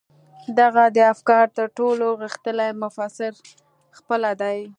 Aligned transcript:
د 0.55 0.57
هغه 0.67 0.85
د 0.95 0.97
افکارو 1.13 1.53
تر 1.57 1.67
ټولو 1.77 2.05
غښتلی 2.21 2.69
مفسر 2.83 3.31
خپله 3.97 4.29
دی 4.41 4.57
و. 4.61 4.69